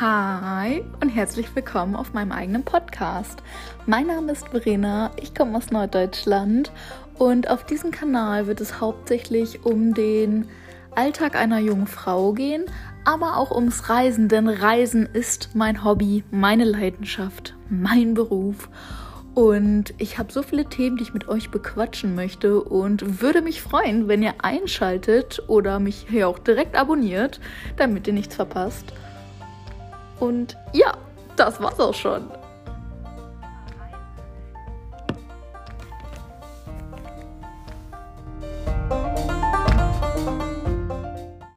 Hi 0.00 0.84
und 1.02 1.08
herzlich 1.08 1.56
willkommen 1.56 1.96
auf 1.96 2.12
meinem 2.12 2.30
eigenen 2.30 2.62
Podcast. 2.62 3.42
Mein 3.84 4.06
Name 4.06 4.30
ist 4.30 4.46
Verena, 4.46 5.10
ich 5.20 5.34
komme 5.34 5.58
aus 5.58 5.72
Norddeutschland 5.72 6.70
und 7.14 7.50
auf 7.50 7.66
diesem 7.66 7.90
Kanal 7.90 8.46
wird 8.46 8.60
es 8.60 8.80
hauptsächlich 8.80 9.64
um 9.64 9.94
den 9.94 10.46
Alltag 10.94 11.34
einer 11.34 11.58
jungen 11.58 11.88
Frau 11.88 12.32
gehen, 12.32 12.66
aber 13.04 13.38
auch 13.38 13.50
ums 13.50 13.88
Reisen, 13.88 14.28
denn 14.28 14.48
Reisen 14.48 15.04
ist 15.04 15.56
mein 15.56 15.82
Hobby, 15.82 16.22
meine 16.30 16.62
Leidenschaft, 16.62 17.56
mein 17.68 18.14
Beruf. 18.14 18.68
Und 19.34 19.94
ich 19.98 20.16
habe 20.16 20.32
so 20.32 20.44
viele 20.44 20.66
Themen, 20.66 20.96
die 20.96 21.02
ich 21.02 21.14
mit 21.14 21.26
euch 21.26 21.50
bequatschen 21.50 22.14
möchte 22.14 22.62
und 22.62 23.20
würde 23.20 23.42
mich 23.42 23.62
freuen, 23.62 24.06
wenn 24.06 24.22
ihr 24.22 24.34
einschaltet 24.44 25.42
oder 25.48 25.80
mich 25.80 26.06
hier 26.08 26.28
auch 26.28 26.38
direkt 26.38 26.76
abonniert, 26.76 27.40
damit 27.76 28.06
ihr 28.06 28.12
nichts 28.12 28.36
verpasst. 28.36 28.92
Und 30.20 30.56
ja, 30.72 30.96
das 31.36 31.60
war's 31.60 31.78
auch 31.80 31.94
schon. 31.94 32.24